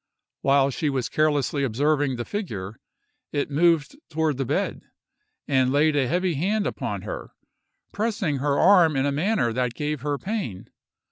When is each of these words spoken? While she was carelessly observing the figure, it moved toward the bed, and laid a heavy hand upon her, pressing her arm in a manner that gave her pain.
While 0.41 0.71
she 0.71 0.89
was 0.89 1.09
carelessly 1.09 1.63
observing 1.63 2.15
the 2.15 2.25
figure, 2.25 2.79
it 3.31 3.51
moved 3.51 3.95
toward 4.09 4.37
the 4.37 4.45
bed, 4.45 4.81
and 5.47 5.71
laid 5.71 5.95
a 5.95 6.07
heavy 6.07 6.33
hand 6.33 6.65
upon 6.65 7.03
her, 7.03 7.35
pressing 7.91 8.37
her 8.37 8.57
arm 8.57 8.95
in 8.95 9.05
a 9.05 9.11
manner 9.11 9.53
that 9.53 9.75
gave 9.75 10.01
her 10.01 10.17
pain. 10.17 10.71